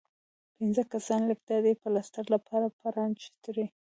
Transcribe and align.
پنځۀ 0.55 0.83
کسان 0.93 1.21
لګيا 1.29 1.57
دي 1.65 1.73
پلستر 1.81 2.25
لپاره 2.35 2.67
پرانچ 2.79 3.19
تړي 3.43 3.65